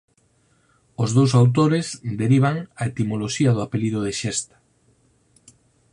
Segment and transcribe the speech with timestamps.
[1.03, 1.87] Os dous autores
[2.21, 4.57] derivan a etimoloxía do apelido de xesta.